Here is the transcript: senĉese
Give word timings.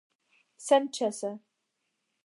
senĉese 0.67 1.33